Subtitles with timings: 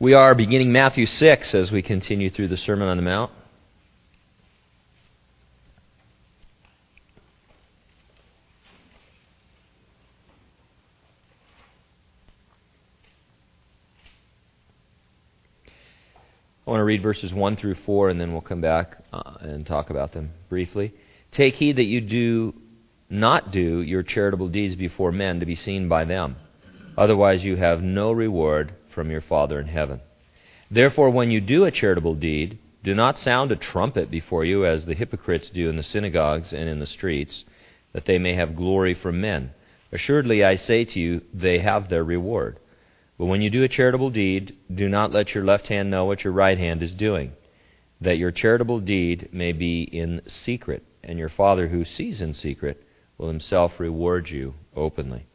[0.00, 3.30] We are beginning Matthew 6 as we continue through the Sermon on the Mount.
[16.66, 19.64] I want to read verses 1 through 4 and then we'll come back uh, and
[19.64, 20.92] talk about them briefly.
[21.30, 22.52] Take heed that you do
[23.08, 26.34] not do your charitable deeds before men to be seen by them.
[26.98, 30.00] Otherwise, you have no reward from your Father in heaven.
[30.70, 34.84] Therefore, when you do a charitable deed, do not sound a trumpet before you as
[34.84, 37.44] the hypocrites do in the synagogues and in the streets,
[37.92, 39.52] that they may have glory from men.
[39.92, 42.58] Assuredly, I say to you, they have their reward.
[43.18, 46.24] But when you do a charitable deed, do not let your left hand know what
[46.24, 47.32] your right hand is doing,
[48.00, 52.82] that your charitable deed may be in secret, and your Father who sees in secret
[53.16, 55.26] will himself reward you openly.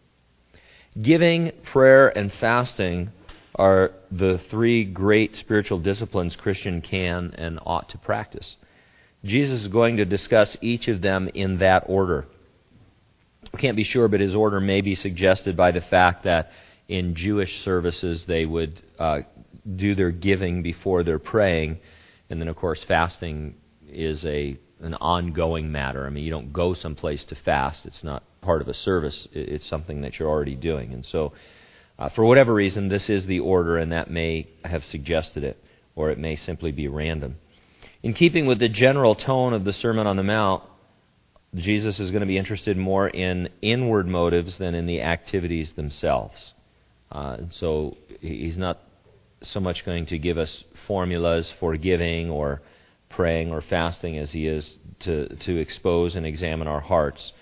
[1.02, 3.12] Giving, prayer, and fasting
[3.56, 8.56] are the three great spiritual disciplines Christian can and ought to practice.
[9.24, 12.26] Jesus is going to discuss each of them in that order.
[13.52, 16.52] We can't be sure, but his order may be suggested by the fact that
[16.88, 19.22] in Jewish services they would uh,
[19.76, 21.80] do their giving before their praying,
[22.30, 23.56] and then, of course, fasting
[23.88, 26.06] is a an ongoing matter.
[26.06, 27.86] I mean, you don't go someplace to fast.
[27.86, 29.28] It's not part of a service.
[29.34, 30.94] It's something that you're already doing.
[30.94, 31.34] And so
[32.00, 35.62] uh, for whatever reason, this is the order, and that may have suggested it,
[35.98, 37.36] or it may simply be random.
[38.02, 40.64] In keeping with the general tone of the Sermon on the Mount,
[41.54, 46.54] Jesus is going to be interested more in inward motives than in the activities themselves.
[47.12, 48.80] Uh, and so he's not
[49.42, 52.62] so much going to give us formulas for giving or
[53.10, 57.34] praying or fasting as he is to, to expose and examine our hearts,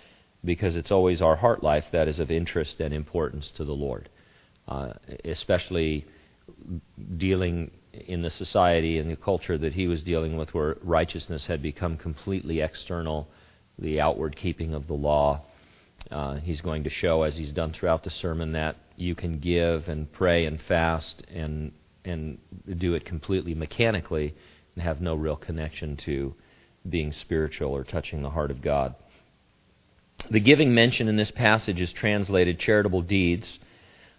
[0.43, 4.09] because it's always our heart life that is of interest and importance to the Lord
[4.67, 4.93] uh,
[5.25, 6.05] especially
[7.17, 11.61] dealing in the society and the culture that he was dealing with, where righteousness had
[11.61, 13.27] become completely external,
[13.79, 15.41] the outward keeping of the law.
[16.11, 19.87] Uh, he's going to show, as he's done throughout the sermon, that you can give
[19.87, 21.71] and pray and fast and
[22.05, 22.37] and
[22.77, 24.33] do it completely mechanically
[24.75, 26.33] and have no real connection to
[26.87, 28.95] being spiritual or touching the heart of God.
[30.31, 33.59] The giving mentioned in this passage is translated charitable deeds.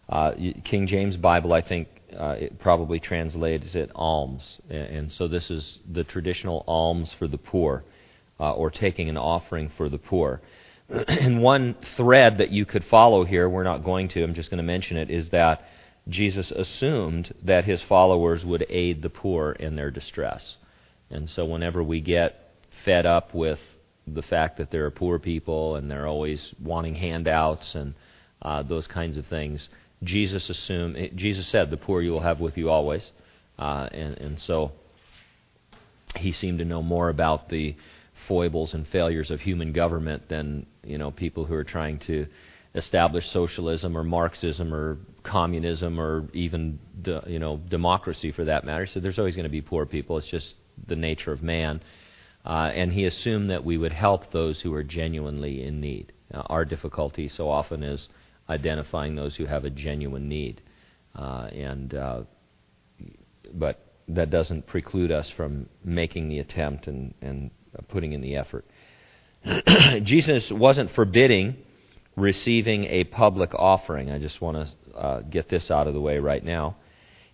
[0.09, 0.33] Uh,
[0.65, 1.89] King James Bible, I think,
[2.19, 4.59] uh, it probably translates it alms.
[4.71, 7.85] And so this is the traditional alms for the poor,
[8.41, 10.41] uh, or taking an offering for the poor.
[10.89, 14.59] and one thread that you could follow here, we're not going to, I'm just going
[14.59, 15.63] to mention it, is that
[16.09, 20.57] Jesus assumed that his followers would aid the poor in their distress.
[21.11, 22.55] And so whenever we get
[22.85, 23.59] fed up with
[24.07, 27.95] the fact that there are poor people and they're always wanting handouts and
[28.41, 29.69] uh, those kinds of things,
[30.03, 33.11] Jesus assumed, eh, Jesus said, "The poor you will have with you always,"
[33.59, 34.73] uh, and and so
[36.17, 37.77] he seemed to know more about the
[38.27, 42.27] foibles and failures of human government than you know people who are trying to
[42.75, 48.87] establish socialism or Marxism or communism or even de, you know democracy for that matter.
[48.87, 50.19] So there's always going to be poor people.
[50.19, 50.55] It's just
[50.87, 51.81] the nature of man.
[52.45, 56.13] Uh, and he assumed that we would help those who are genuinely in need.
[56.33, 58.09] Now, our difficulty so often is
[58.49, 60.63] identifying those who have a genuine need.
[61.15, 62.23] Uh, and uh,
[63.53, 67.51] but that doesn't preclude us from making the attempt and, and
[67.89, 68.65] putting in the effort.
[70.03, 71.57] Jesus wasn't forbidding
[72.17, 74.11] receiving a public offering.
[74.11, 76.77] I just want to uh, get this out of the way right now.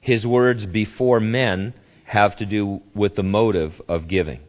[0.01, 1.73] His words before men
[2.05, 4.41] have to do with the motive of giving.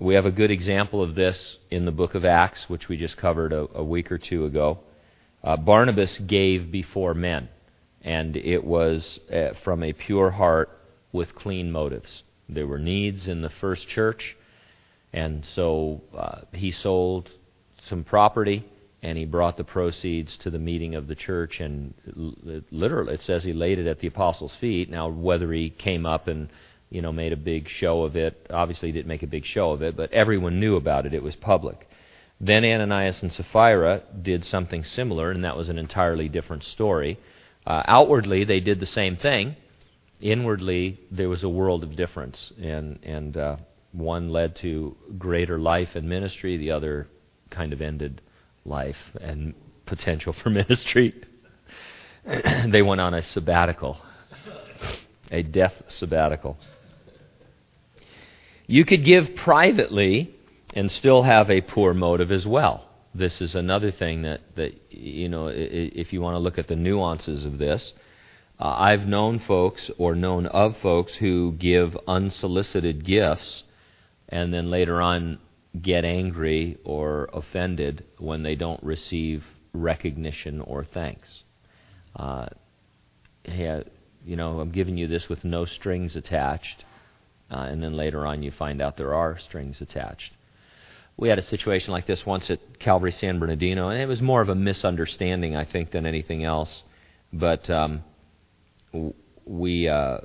[0.00, 3.18] We have a good example of this in the book of Acts, which we just
[3.18, 4.80] covered a, a week or two ago
[5.44, 7.48] uh, Barnabas gave before men,
[8.02, 10.70] and it was uh, from a pure heart
[11.12, 12.22] with clean motives.
[12.48, 14.36] There were needs in the first church,
[15.12, 17.30] and so uh, he sold
[17.88, 18.64] some property
[19.02, 21.92] and he brought the proceeds to the meeting of the church and
[22.70, 24.88] literally it says he laid it at the apostles' feet.
[24.88, 26.48] Now whether he came up and
[26.88, 29.72] you know made a big show of it, obviously he didn't make a big show
[29.72, 31.14] of it, but everyone knew about it.
[31.14, 31.88] It was public.
[32.44, 37.20] Then Ananias and Sapphira did something similar, and that was an entirely different story.
[37.64, 39.54] Uh, outwardly, they did the same thing.
[40.20, 43.56] Inwardly, there was a world of difference, and and uh,
[43.92, 46.56] one led to greater life and ministry.
[46.56, 47.06] The other
[47.50, 48.20] kind of ended
[48.64, 49.54] life and
[49.86, 51.14] potential for ministry.
[52.66, 53.98] they went on a sabbatical,
[55.30, 56.58] a death sabbatical.
[58.66, 60.34] You could give privately
[60.72, 62.88] and still have a poor motive as well.
[63.14, 66.76] This is another thing that, that you know, if you want to look at the
[66.76, 67.92] nuances of this,
[68.62, 73.64] Uh, I've known folks or known of folks who give unsolicited gifts
[74.28, 75.38] and then later on
[75.80, 79.42] get angry or offended when they don't receive
[79.72, 81.42] recognition or thanks.
[82.14, 82.46] Uh,
[83.42, 83.82] hey,
[84.24, 86.84] you know, I'm giving you this with no strings attached,
[87.50, 90.32] uh, and then later on you find out there are strings attached.
[91.22, 94.40] We had a situation like this once at Calvary San Bernardino, and it was more
[94.40, 96.82] of a misunderstanding, I think, than anything else.
[97.32, 98.02] But um,
[99.44, 100.18] we uh,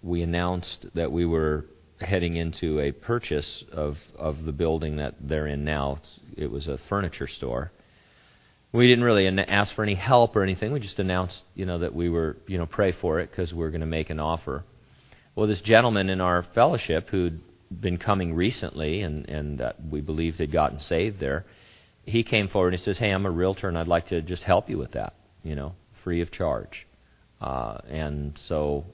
[0.00, 1.66] we announced that we were
[2.00, 5.98] heading into a purchase of of the building that they're in now.
[6.36, 7.72] It was a furniture store.
[8.70, 10.70] We didn't really ask for any help or anything.
[10.70, 13.58] We just announced, you know, that we were, you know, pray for it because we
[13.58, 14.62] we're going to make an offer.
[15.34, 17.40] Well, this gentleman in our fellowship who'd
[17.80, 21.44] been coming recently and and uh, we believed had gotten saved there,
[22.04, 24.42] he came forward and he says, "Hey, I'm a realtor and I'd like to just
[24.42, 26.86] help you with that, you know, free of charge."
[27.40, 28.84] Uh, and so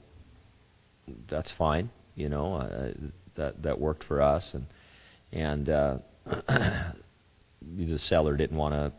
[1.29, 2.91] that's fine, you know, uh,
[3.35, 4.65] that that worked for us, and
[5.31, 8.91] and uh, the seller didn't want to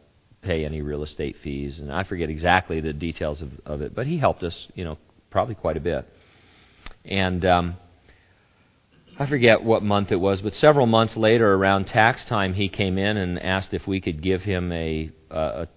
[0.42, 4.06] pay any real estate fees, and I forget exactly the details of, of it, but
[4.06, 4.98] he helped us, you know,
[5.30, 6.06] probably quite a bit,
[7.04, 7.44] and.
[7.44, 7.76] Um,
[9.22, 12.98] I forget what month it was, but several months later, around tax time, he came
[12.98, 15.68] in and asked if we could give him a, uh, a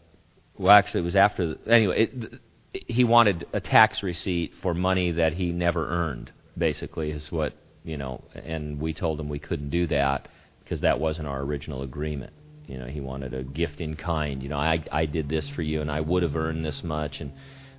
[0.57, 1.53] well, actually, it was after.
[1.53, 2.41] The, anyway, it,
[2.87, 6.31] he wanted a tax receipt for money that he never earned.
[6.57, 7.53] Basically, is what
[7.83, 8.23] you know.
[8.33, 10.27] And we told him we couldn't do that
[10.63, 12.33] because that wasn't our original agreement.
[12.65, 14.41] You know, he wanted a gift in kind.
[14.41, 17.21] You know, I I did this for you, and I would have earned this much,
[17.21, 17.31] and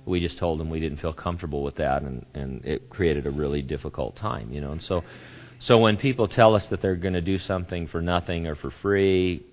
[0.05, 3.31] we just told him we didn't feel comfortable with that, and and it created a
[3.31, 4.53] really difficult time.
[4.53, 5.03] You know, and so.
[5.59, 8.71] So when people tell us that they're going to do something for nothing or for
[8.71, 9.43] free,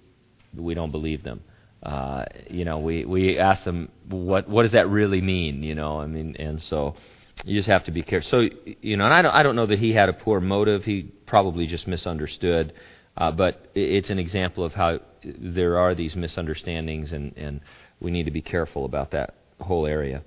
[0.55, 1.41] we don't believe them
[1.85, 6.01] uh, you know, we we ask them what what does that really mean, you know?
[6.01, 6.97] I mean, and so
[7.45, 8.31] you just have to be careful.
[8.31, 8.49] So
[8.81, 10.85] you know, and I don't I don't know that he had a poor motive.
[10.85, 12.73] He probably just misunderstood.
[13.17, 17.61] Uh, but it's an example of how there are these misunderstandings, and and
[18.01, 20.25] we need to be careful about that whole area.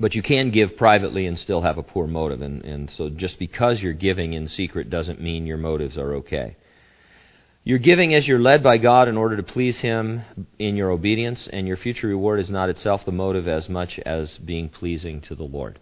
[0.00, 3.38] But you can give privately and still have a poor motive, and, and so just
[3.38, 6.56] because you're giving in secret doesn't mean your motives are okay.
[7.64, 10.22] You're giving as you're led by God in order to please Him
[10.58, 14.36] in your obedience, and your future reward is not itself the motive as much as
[14.38, 15.78] being pleasing to the Lord.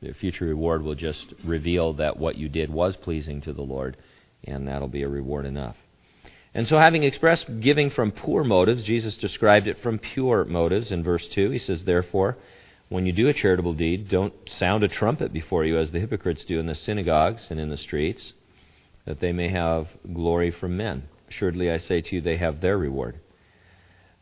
[0.00, 3.96] Your future reward will just reveal that what you did was pleasing to the Lord,
[4.44, 5.76] and that'll be a reward enough.
[6.54, 11.02] And so, having expressed giving from poor motives, Jesus described it from pure motives in
[11.02, 11.50] verse 2.
[11.50, 12.36] He says, Therefore,
[12.88, 16.44] when you do a charitable deed, don't sound a trumpet before you as the hypocrites
[16.44, 18.32] do in the synagogues and in the streets,
[19.04, 21.08] that they may have glory from men.
[21.28, 23.18] Assuredly, I say to you, they have their reward.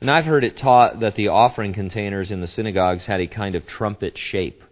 [0.01, 3.55] And I've heard it taught that the offering containers in the synagogues had a kind
[3.55, 4.63] of trumpet shape,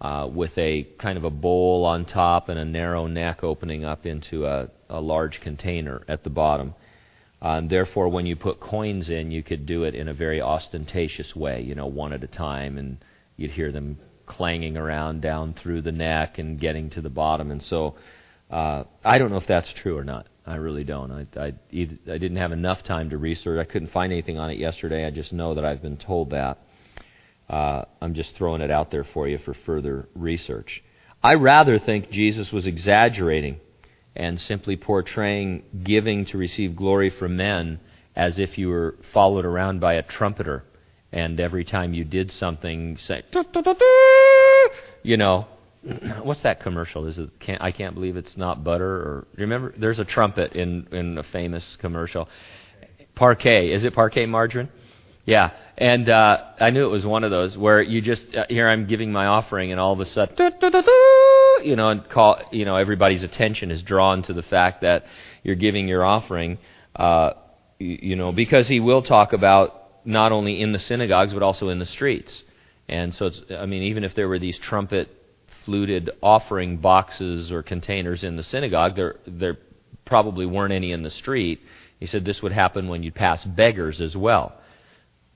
[0.00, 4.04] uh, with a kind of a bowl on top and a narrow neck opening up
[4.04, 6.74] into a, a large container at the bottom.
[7.40, 10.40] Uh, and therefore, when you put coins in, you could do it in a very
[10.40, 12.98] ostentatious way, you know, one at a time, and
[13.36, 17.50] you'd hear them clanging around down through the neck and getting to the bottom.
[17.50, 17.94] And so,
[18.50, 20.26] uh, I don't know if that's true or not.
[20.46, 21.10] I really don't.
[21.10, 23.58] I, I, I didn't have enough time to research.
[23.58, 25.04] I couldn't find anything on it yesterday.
[25.04, 26.58] I just know that I've been told that.
[27.48, 30.82] Uh, I'm just throwing it out there for you for further research.
[31.22, 33.60] I rather think Jesus was exaggerating
[34.14, 37.80] and simply portraying giving to receive glory from men
[38.14, 40.64] as if you were followed around by a trumpeter
[41.16, 43.22] and every time you did something say
[45.02, 45.46] you know
[46.22, 47.06] what's that commercial?
[47.06, 50.88] Is it can't, I can't believe it's not butter or remember there's a trumpet in
[50.92, 52.28] in a famous commercial.
[53.16, 54.68] Parkay, is it Parkay margarine?
[55.24, 58.68] Yeah, and uh, I knew it was one of those where you just uh, here
[58.68, 60.36] I'm giving my offering, and all of a sudden,
[61.64, 65.06] you know, and call you know everybody's attention is drawn to the fact that
[65.42, 66.58] you're giving your offering,
[66.94, 67.30] uh,
[67.78, 71.68] you, you know, because he will talk about not only in the synagogues but also
[71.68, 72.44] in the streets,
[72.88, 75.10] and so it's I mean even if there were these trumpet
[75.66, 78.94] fluted offering boxes or containers in the synagogue.
[78.94, 79.58] There, there
[80.06, 81.60] probably weren't any in the street.
[81.98, 84.54] He said this would happen when you'd pass beggars as well.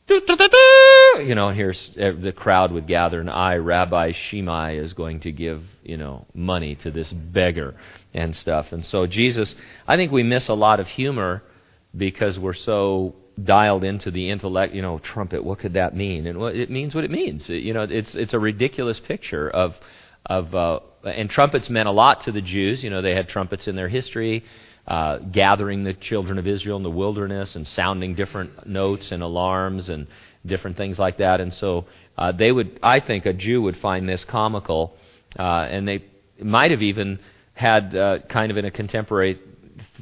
[0.09, 5.33] You know, here's eh, the crowd would gather, and I, Rabbi Shimei, is going to
[5.33, 7.75] give you know money to this beggar
[8.15, 8.73] and stuff.
[8.73, 9.55] And so Jesus,
[9.87, 11.43] I think we miss a lot of humor
[11.97, 14.75] because we're so dialed into the intellect.
[14.75, 15.45] You know, trumpet.
[15.45, 16.27] What could that mean?
[16.27, 17.49] And well, it means what it means.
[17.49, 19.77] You know, it's it's a ridiculous picture of
[20.27, 22.83] of uh, and trumpets meant a lot to the Jews.
[22.85, 24.45] You know, they had trumpets in their history.
[24.87, 29.89] uh, gathering the children of Israel in the wilderness and sounding different notes and alarms
[29.89, 30.07] and
[30.45, 31.41] different things like that.
[31.41, 31.87] And so
[32.19, 34.97] uh, they would, I think, a Jew would find this comical,
[35.39, 36.05] uh, and they
[36.43, 37.21] might have even
[37.53, 39.39] had uh, kind of in a contemporary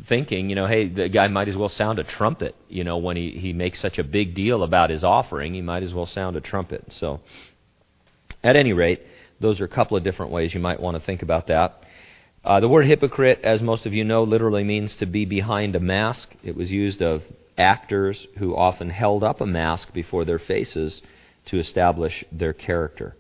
[0.07, 2.55] thinking, you know, hey, the guy might as well sound a trumpet.
[2.69, 5.83] You know, when he he makes such a big deal about his offering, he might
[5.83, 6.85] as well sound a trumpet.
[6.91, 7.21] So,
[8.43, 9.03] at any rate,
[9.41, 11.83] those are a couple of different ways you might want to think about that.
[12.45, 15.81] Uh, the word hypocrite, as most of you know, literally means to be behind a
[15.81, 16.35] mask.
[16.43, 17.23] It was used of
[17.57, 21.03] actors who often held up a mask before their faces
[21.47, 23.17] to establish their character.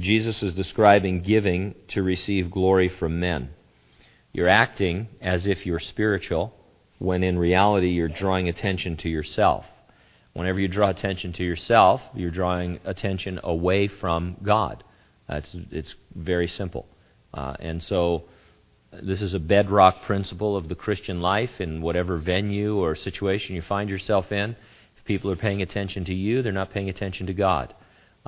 [0.00, 3.50] Jesus is describing giving to receive glory from men.
[4.34, 6.52] You're acting as if you're spiritual,
[6.98, 9.64] when in reality you're drawing attention to yourself.
[10.32, 14.82] Whenever you draw attention to yourself, you're drawing attention away from God.
[15.28, 16.86] That's, it's very simple.
[17.32, 18.24] Uh, and so,
[19.02, 23.62] this is a bedrock principle of the Christian life in whatever venue or situation you
[23.62, 24.56] find yourself in.
[24.96, 27.72] If people are paying attention to you, they're not paying attention to God.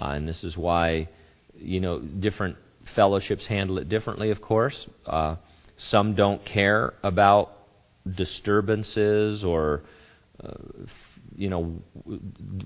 [0.01, 1.09] Uh, and this is why,
[1.57, 2.57] you know, different
[2.95, 4.87] fellowships handle it differently, of course.
[5.05, 5.37] Uh,
[5.77, 7.53] some don't care about
[8.15, 9.83] disturbances or,
[10.43, 10.55] uh,
[11.35, 11.83] you know,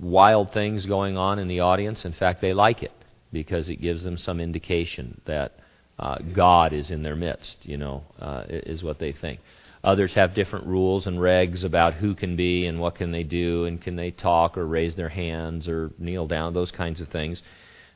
[0.00, 2.04] wild things going on in the audience.
[2.04, 2.92] In fact, they like it
[3.32, 5.54] because it gives them some indication that
[5.98, 9.40] uh, God is in their midst, you know, uh, is what they think.
[9.82, 13.64] Others have different rules and regs about who can be and what can they do
[13.64, 17.42] and can they talk or raise their hands or kneel down, those kinds of things.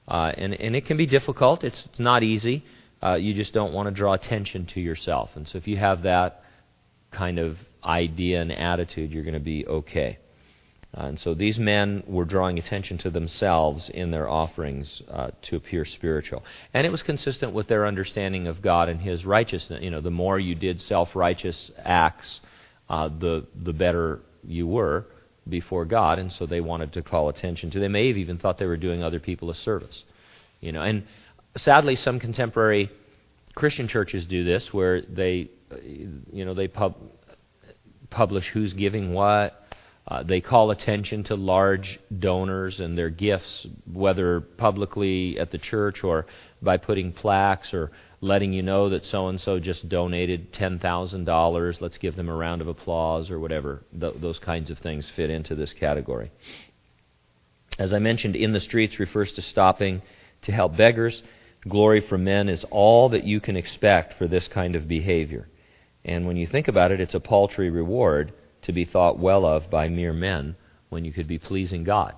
[0.09, 1.63] Uh, and, and it can be difficult.
[1.63, 2.65] It's, it's not easy.
[3.05, 5.31] Uh, you just don't want to draw attention to yourself.
[5.35, 6.43] And so if you have that
[7.11, 10.19] kind of idea and attitude, you're going to be okay.
[10.97, 15.57] Uh, and so these men were drawing attention to themselves in their offerings uh, to
[15.57, 16.45] appear spiritual.
[16.73, 19.83] And it was consistent with their understanding of God and His righteousness.
[19.83, 22.41] You know, the more you did self righteous acts,
[22.89, 25.07] uh, the, the better you were
[25.49, 26.19] before God.
[26.19, 27.81] And so they wanted to call attention to.
[27.81, 30.05] They may have even thought they were doing other people a service.
[30.61, 31.05] You know, and
[31.57, 32.91] sadly, some contemporary
[33.55, 35.51] Christian churches do this, where they,
[36.33, 36.97] you know, they pub,
[38.11, 39.61] publish who's giving what.
[40.07, 46.05] Uh, they call attention to large donors and their gifts, whether publicly at the church
[46.05, 46.27] or
[46.61, 51.81] by putting plaques or letting you know that so and so just donated $10,000.
[51.81, 53.83] Let's give them a round of applause or whatever.
[53.99, 56.31] Th- those kinds of things fit into this category.
[57.79, 60.03] As I mentioned, in the streets refers to stopping
[60.43, 61.23] to help beggars.
[61.69, 65.49] Glory from men is all that you can expect for this kind of behavior.
[66.05, 69.71] And when you think about it, it's a paltry reward to be thought well of
[69.71, 70.57] by mere men
[70.91, 72.15] when you could be pleasing God.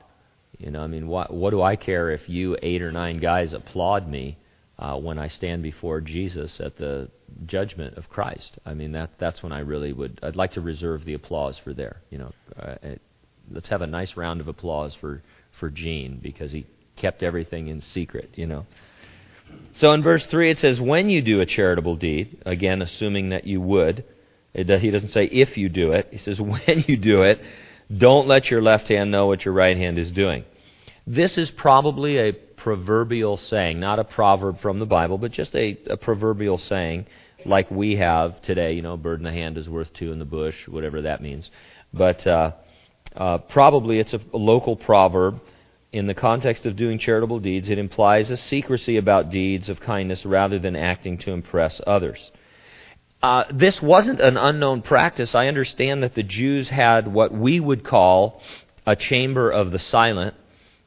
[0.59, 3.53] You know, I mean, what, what do I care if you eight or nine guys
[3.53, 4.38] applaud me
[4.79, 7.09] uh, when I stand before Jesus at the
[7.45, 8.59] judgment of Christ?
[8.65, 10.19] I mean, that that's when I really would.
[10.23, 12.00] I'd like to reserve the applause for there.
[12.11, 13.03] You know, uh, it,
[13.50, 15.23] let's have a nice round of applause for
[15.61, 18.31] for Gene because he kept everything in secret.
[18.35, 18.67] You know.
[19.75, 23.47] So in verse 3 it says, When you do a charitable deed, again, assuming that
[23.47, 24.05] you would,
[24.55, 27.41] he doesn't say if you do it, he says, When you do it,
[27.95, 30.45] don't let your left hand know what your right hand is doing.
[31.07, 35.79] This is probably a proverbial saying, not a proverb from the Bible, but just a,
[35.88, 37.07] a proverbial saying
[37.45, 38.73] like we have today.
[38.73, 41.23] You know, a bird in the hand is worth two in the bush, whatever that
[41.23, 41.49] means.
[41.93, 42.53] But uh,
[43.15, 45.41] uh, probably it's a, a local proverb
[45.93, 50.26] in the context of doing charitable deeds, it implies a secrecy about deeds of kindness
[50.26, 52.31] rather than acting to impress others.
[53.23, 55.35] Uh, this wasn't an unknown practice.
[55.35, 58.43] I understand that the Jews had what we would call
[58.87, 60.35] a chamber of the silent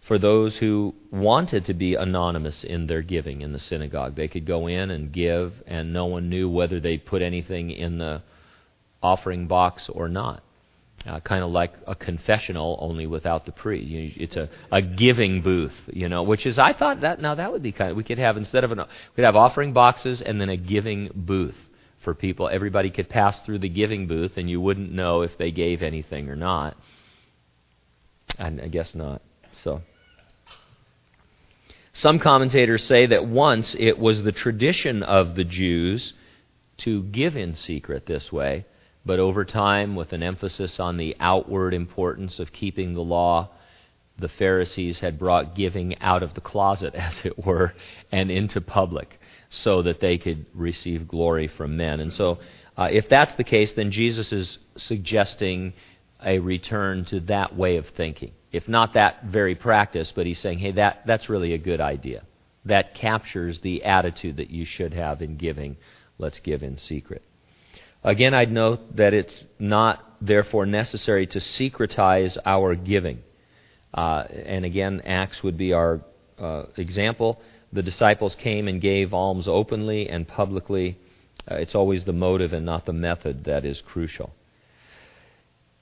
[0.08, 4.16] for those who wanted to be anonymous in their giving in the synagogue.
[4.16, 7.98] They could go in and give, and no one knew whether they put anything in
[7.98, 8.22] the
[9.02, 10.44] offering box or not
[11.06, 13.88] uh, kind of like a confessional, only without the priest.
[13.88, 17.52] You, it's a, a giving booth, you know, which is I thought that now that
[17.52, 18.82] would be kind of we could have instead of an
[19.16, 21.56] we'd have offering boxes and then a giving booth
[22.04, 22.50] for people.
[22.50, 26.30] Everybody could pass through the giving booth and you wouldn't know if they gave anything
[26.30, 26.78] or not.
[28.38, 29.22] And I guess not.
[29.64, 29.82] So.
[31.94, 36.14] Some commentators say that once it was the tradition of the Jews
[36.78, 38.66] to give in secret this way,
[39.06, 43.50] but over time, with an emphasis on the outward importance of keeping the law,
[44.18, 47.74] the Pharisees had brought giving out of the closet, as it were,
[48.12, 52.00] and into public so that they could receive glory from men.
[52.00, 52.40] And so,
[52.78, 55.74] uh, if that's the case, then Jesus is suggesting
[56.24, 58.32] a return to that way of thinking.
[58.52, 62.24] If not that very practice, but he's saying, hey, that, that's really a good idea.
[62.66, 65.78] That captures the attitude that you should have in giving.
[66.18, 67.24] Let's give in secret.
[68.04, 73.24] Again, I'd note that it's not, therefore, necessary to secretize our giving.
[73.94, 76.02] Uh, and again, Acts would be our
[76.38, 77.42] uh, example.
[77.74, 80.98] The disciples came and gave alms openly and publicly.
[81.50, 84.32] Uh, it's always the motive and not the method that is crucial.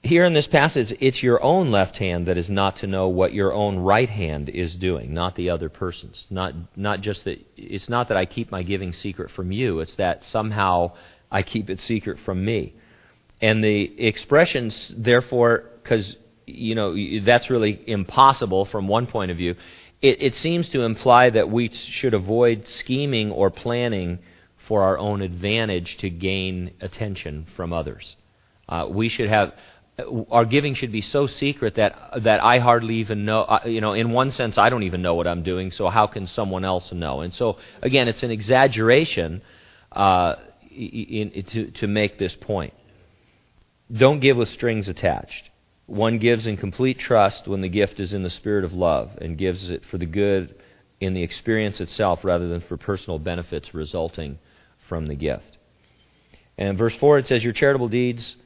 [0.02, 3.32] Here in this passage, it's your own left hand that is not to know what
[3.32, 6.24] your own right hand is doing, not the other person's.
[6.30, 9.96] Not, not just that, it's not that I keep my giving secret from you, it's
[9.96, 10.92] that somehow
[11.30, 12.74] I keep it secret from me.
[13.40, 16.16] And the expressions, therefore, because
[16.46, 16.94] you know
[17.24, 19.54] that's really impossible from one point of view.
[20.00, 24.20] It, it seems to imply that we should avoid scheming or planning
[24.66, 28.16] for our own advantage to gain attention from others.
[28.68, 29.54] Uh, we should have
[30.30, 33.42] our giving should be so secret that that I hardly even know.
[33.42, 35.70] Uh, you know, in one sense, I don't even know what I'm doing.
[35.72, 37.20] So how can someone else know?
[37.20, 39.42] And so again, it's an exaggeration
[39.90, 40.36] uh,
[40.78, 42.74] in, in, to to make this point.
[43.92, 45.50] Don't give with strings attached.
[45.86, 49.38] One gives in complete trust when the gift is in the spirit of love and
[49.38, 50.54] gives it for the good
[51.00, 54.38] in the experience itself rather than for personal benefits resulting
[54.88, 55.56] from the gift.
[56.58, 58.36] And verse 4 it says, Your charitable deeds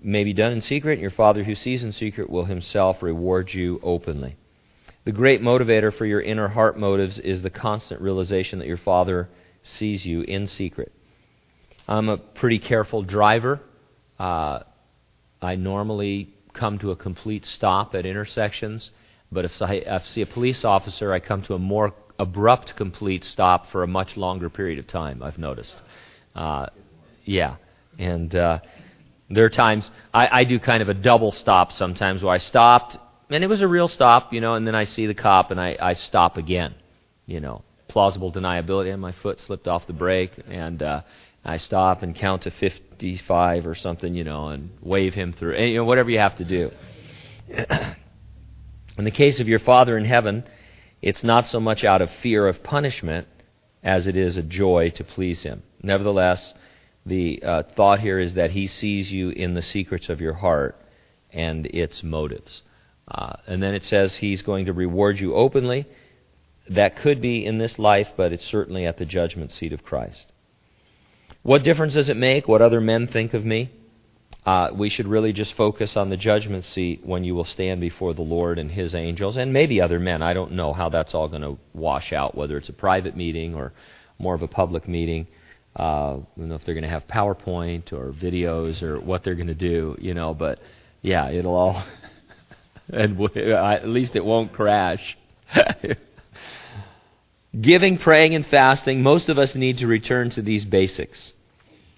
[0.00, 3.52] may be done in secret, and your Father who sees in secret will himself reward
[3.52, 4.36] you openly.
[5.04, 9.28] The great motivator for your inner heart motives is the constant realization that your Father
[9.62, 10.92] sees you in secret.
[11.88, 13.60] I'm a pretty careful driver.
[14.18, 14.60] Uh,
[15.40, 18.90] I normally come to a complete stop at intersections,
[19.30, 22.76] but if I, if I see a police officer, I come to a more abrupt,
[22.76, 25.80] complete stop for a much longer period of time, I've noticed.
[26.34, 26.66] Uh,
[27.24, 27.56] yeah.
[27.98, 28.60] And uh,
[29.30, 32.96] there are times I, I do kind of a double stop sometimes where I stopped,
[33.30, 35.60] and it was a real stop, you know, and then I see the cop and
[35.60, 36.74] I, I stop again,
[37.26, 37.62] you know.
[37.88, 41.02] Plausible deniability, and my foot slipped off the brake, and uh,
[41.48, 45.70] I stop and count to 55 or something, you know, and wave him through, and,
[45.70, 46.72] you know, whatever you have to do.
[48.98, 50.42] in the case of your Father in heaven,
[51.00, 53.28] it's not so much out of fear of punishment
[53.84, 55.62] as it is a joy to please Him.
[55.80, 56.52] Nevertheless,
[57.06, 60.76] the uh, thought here is that He sees you in the secrets of your heart
[61.30, 62.62] and its motives.
[63.06, 65.86] Uh, and then it says He's going to reward you openly.
[66.68, 70.32] That could be in this life, but it's certainly at the judgment seat of Christ.
[71.46, 73.70] What difference does it make what other men think of me?
[74.44, 78.14] Uh, we should really just focus on the judgment seat when you will stand before
[78.14, 80.22] the Lord and His angels, and maybe other men.
[80.22, 83.54] I don't know how that's all going to wash out, whether it's a private meeting
[83.54, 83.72] or
[84.18, 85.28] more of a public meeting.
[85.78, 89.36] Uh, I don't know if they're going to have PowerPoint or videos or what they're
[89.36, 90.34] going to do, you know.
[90.34, 90.58] But
[91.00, 91.84] yeah, it'll all,
[92.88, 95.16] and at least it won't crash.
[97.60, 101.34] Giving, praying, and fasting, most of us need to return to these basics.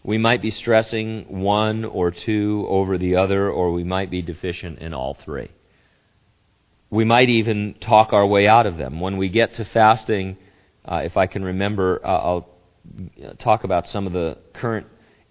[0.02, 4.78] We might be stressing one or two over the other, or we might be deficient
[4.78, 5.50] in all three.
[6.90, 9.00] We might even talk our way out of them.
[9.00, 10.36] When we get to fasting,
[10.84, 12.48] uh, if I can remember, uh, I'll
[13.38, 14.86] talk about some of the current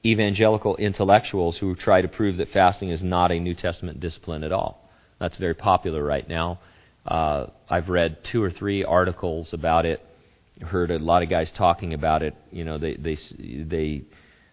[0.05, 4.51] evangelical intellectuals who try to prove that fasting is not a New Testament discipline at
[4.51, 4.87] all.
[5.19, 6.59] That's very popular right now.
[7.05, 10.01] Uh, I've read two or three articles about it
[10.61, 12.35] heard a lot of guys talking about it.
[12.51, 14.03] You know, they they they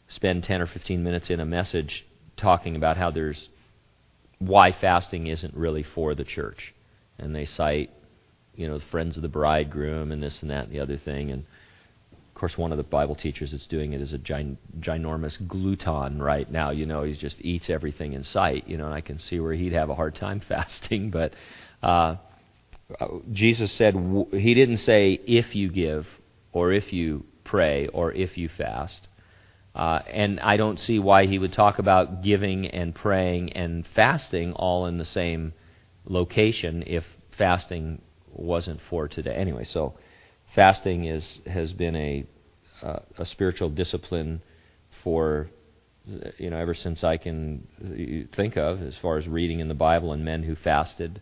[0.09, 3.49] spend 10 or 15 minutes in a message talking about how there's
[4.39, 6.75] why fasting isn't really for the church,
[7.19, 7.91] and they cite
[8.55, 11.31] you know the friends of the bridegroom and this and that and the other thing
[11.31, 11.45] and.
[12.35, 16.21] Of course, one of the Bible teachers that's doing it is a gin- ginormous glutton
[16.21, 16.71] right now.
[16.71, 18.67] You know, he just eats everything in sight.
[18.67, 21.11] You know, and I can see where he'd have a hard time fasting.
[21.11, 21.33] But
[21.81, 22.17] uh,
[23.33, 23.95] Jesus said,
[24.33, 26.09] He didn't say if you give,
[26.53, 29.07] or if you pray, or if you fast.
[29.75, 34.53] Uh, and I don't see why he would talk about giving and praying and fasting
[34.53, 35.53] all in the same
[36.05, 37.05] location if
[37.37, 38.01] fasting
[38.33, 39.35] wasn't for today.
[39.35, 39.95] Anyway, so
[40.55, 42.25] fasting is has been a
[42.83, 44.43] uh, a spiritual discipline
[45.03, 45.49] for
[46.39, 50.13] you know ever since I can think of as far as reading in the Bible
[50.13, 51.21] and men who fasted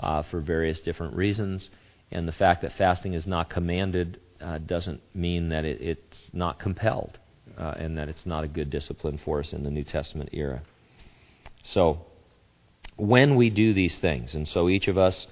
[0.00, 1.70] uh, for various different reasons.
[2.10, 6.58] And the fact that fasting is not commanded uh, doesn't mean that it, it's not
[6.58, 7.18] compelled
[7.58, 10.62] uh, and that it's not a good discipline for us in the New Testament era.
[11.62, 12.04] So,
[12.96, 15.26] when we do these things, and so each of us,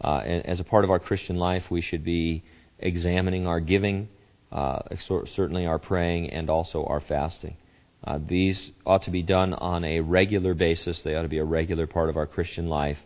[0.00, 2.44] uh, as a part of our Christian life, we should be
[2.78, 4.08] examining our giving,
[4.52, 7.56] uh, certainly our praying, and also our fasting.
[8.04, 11.02] Uh, these ought to be done on a regular basis.
[11.02, 12.98] They ought to be a regular part of our Christian life.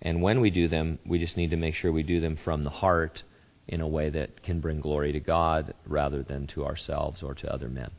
[0.00, 2.62] And when we do them, we just need to make sure we do them from
[2.62, 3.24] the heart
[3.66, 7.52] in a way that can bring glory to God rather than to ourselves or to
[7.52, 7.90] other men.